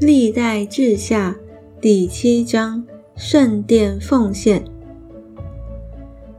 [0.00, 1.34] 历代志下
[1.80, 4.64] 第七章圣殿奉献。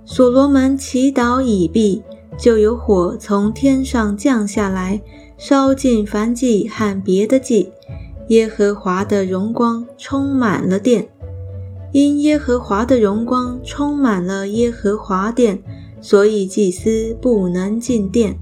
[0.05, 2.02] 所罗门祈祷已毕，
[2.38, 5.02] 就有火从天上降下来，
[5.38, 7.73] 烧尽燔祭和别的祭。
[8.30, 11.10] 耶和华的荣光充满了殿，
[11.91, 15.62] 因耶和华的荣光充满了耶和华殿，
[16.00, 18.39] 所以祭司不能进殿。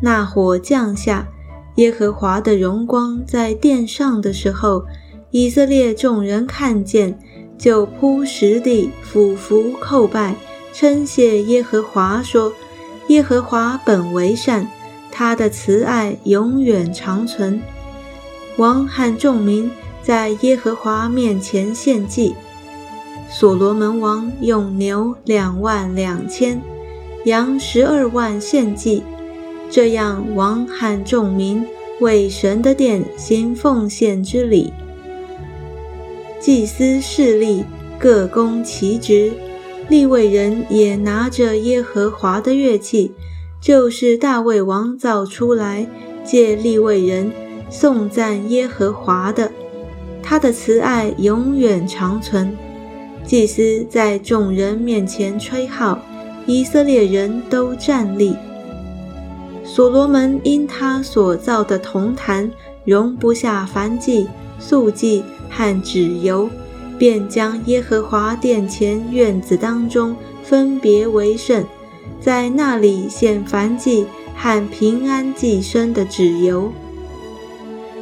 [0.00, 1.28] 那火降下。
[1.76, 4.84] 耶和华的荣光在殿上的时候，
[5.30, 7.18] 以色列众人看见，
[7.56, 10.34] 就扑实地俯伏叩拜，
[10.72, 12.52] 称谢耶和华，说
[13.08, 14.68] ：“耶和华本为善，
[15.10, 17.60] 他的慈爱永远长存。”
[18.58, 19.70] 王和众民
[20.02, 22.34] 在耶和华面前献祭。
[23.30, 26.60] 所罗门王用牛两万两千，
[27.24, 29.02] 羊十二万献祭。
[29.74, 31.64] 这样，王和众民
[32.00, 34.70] 为神的殿行奉献之礼。
[36.38, 37.64] 祭司势力
[37.98, 39.32] 各攻其职，
[39.88, 43.12] 立位人也拿着耶和华的乐器，
[43.62, 45.86] 就是大卫王造出来，
[46.22, 47.32] 借立位人
[47.70, 49.50] 颂赞耶和华的，
[50.22, 52.54] 他的慈爱永远长存。
[53.24, 55.98] 祭司在众人面前吹号，
[56.44, 58.36] 以色列人都站立。
[59.74, 62.50] 所罗门因他所造的铜坛
[62.84, 66.50] 容不下燔祭、素祭和脂油，
[66.98, 70.14] 便将耶和华殿前院子当中
[70.44, 71.64] 分别为圣，
[72.20, 74.06] 在那里献燔祭
[74.36, 76.70] 和平安祭牲的脂油。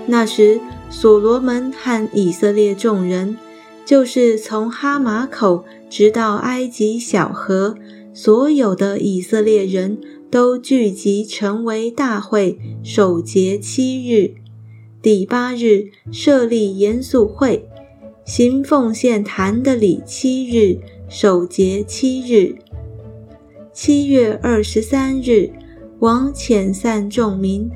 [0.06, 3.38] 那时，所罗门和以色列众人，
[3.86, 7.76] 就是从哈马口直到埃及小河，
[8.12, 9.98] 所有的以色列人。
[10.30, 14.34] 都聚集成为大会，守节七日。
[15.02, 17.68] 第八日设立严肃会，
[18.24, 22.54] 行奉献坛的礼七日，守节七日。
[23.72, 25.50] 七月二十三日，
[25.98, 27.68] 王遣散众民，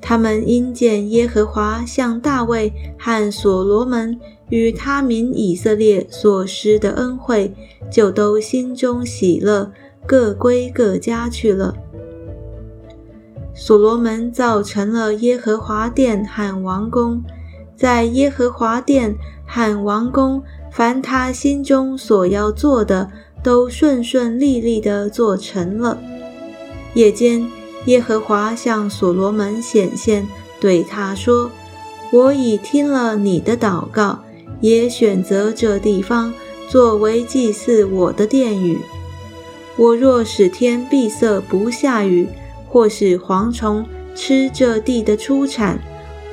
[0.00, 4.16] 他们因见耶和华向大卫和所罗门
[4.48, 7.54] 与他民以色列所施的恩惠，
[7.90, 9.72] 就都心中喜乐，
[10.06, 11.74] 各归各家去了。
[13.54, 17.22] 所罗门造成了耶和华殿和王宫，
[17.74, 23.10] 在耶和华殿和王宫，凡他心中所要做的，
[23.42, 25.98] 都顺顺利利地做成了。
[26.94, 27.46] 夜间，
[27.86, 30.26] 耶和华向所罗门显现，
[30.60, 31.50] 对他说
[32.12, 34.20] ：“我已听了你的祷告，
[34.60, 36.32] 也选择这地方
[36.68, 38.78] 作为祭祀我的殿宇。
[39.76, 42.28] 我若使天闭塞不下雨，”
[42.68, 45.78] 或使蝗虫吃这地的出产，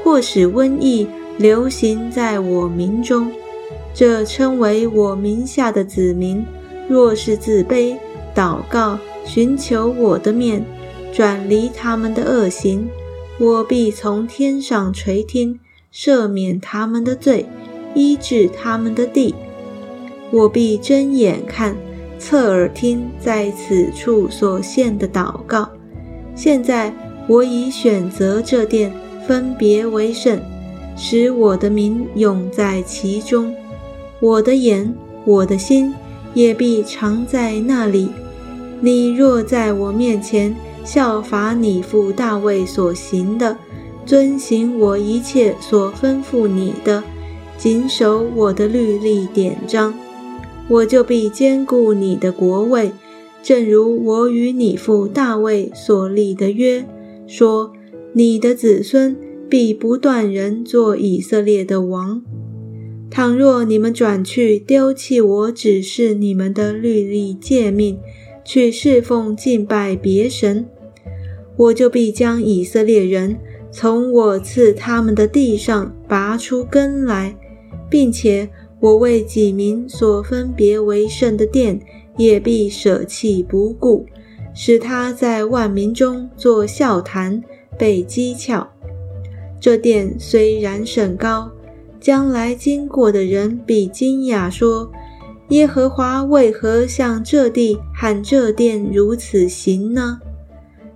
[0.03, 1.07] 或使瘟疫
[1.38, 3.31] 流行在我民中，
[3.94, 6.45] 这称为我名下的子民，
[6.89, 7.95] 若是自卑、
[8.35, 10.66] 祷告、寻求我的面，
[11.13, 12.89] 转离他们的恶行，
[13.39, 15.59] 我必从天上垂听，
[15.94, 17.45] 赦免他们的罪，
[17.93, 19.33] 医治他们的地。
[20.31, 21.75] 我必睁眼看，
[22.17, 25.69] 侧耳听，在此处所献的祷告。
[26.35, 26.91] 现在
[27.27, 28.91] 我已选择这殿，
[29.27, 30.39] 分别为圣，
[30.97, 33.53] 使我的名永在其中。
[34.19, 34.93] 我的眼、
[35.25, 35.93] 我的心
[36.33, 38.09] 也必常在那里。
[38.81, 43.55] 你若在我面前效法你父大卫所行的，
[44.05, 47.03] 遵行我一切所吩咐你的，
[47.63, 49.94] 谨守我的律例典章，
[50.68, 52.91] 我就必坚固你的国位。
[53.41, 56.85] 正如我与你父大卫所立的约，
[57.25, 57.72] 说：
[58.12, 59.16] 你的子孙
[59.50, 62.22] 必不断人做以色列的王。
[63.09, 67.97] 倘若你们转去丢弃我指示你们的律例诫命，
[68.44, 70.66] 去侍奉敬拜别神，
[71.56, 73.38] 我就必将以色列人
[73.71, 77.38] 从我赐他们的地上拔出根来，
[77.94, 78.50] 并且
[78.80, 81.80] 我为己民所分别为圣的殿。
[82.16, 84.06] 也必舍弃不顾，
[84.54, 87.44] 使他在万民中作笑谈，
[87.75, 88.68] 被讥诮。
[89.60, 91.50] 这殿虽然甚高，
[92.00, 94.92] 将来经过的人必惊讶说
[95.50, 100.19] ：“耶和华为何向这地和这殿如此行呢？”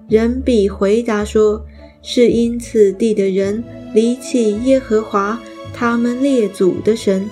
[0.08, 1.66] 人必回答说
[2.04, 5.42] ：“是因此地的人离弃耶和华
[5.78, 7.30] 他们列祖的神，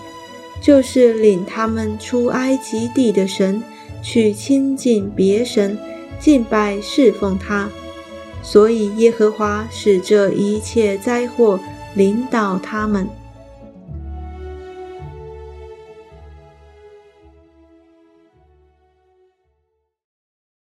[0.62, 3.63] 就是领他们出埃及地的神。”
[4.07, 5.75] 去亲近别神，
[6.19, 7.68] 敬拜侍奉他，
[8.44, 11.59] 所以耶和华使这一切灾祸
[11.95, 13.09] 领导他们。